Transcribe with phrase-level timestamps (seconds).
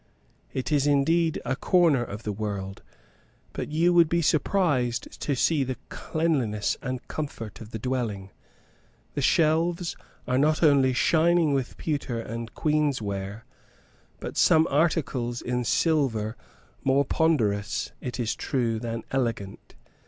[0.51, 2.81] It is indeed a corner of the world,
[3.53, 8.31] but you would be surprised to see the cleanliness and comfort of the dwelling.
[9.13, 9.95] The shelves
[10.27, 13.45] are not only shining with pewter and queen's ware,
[14.19, 16.35] but some articles in silver,
[16.83, 19.75] more ponderous, it is true, than elegant.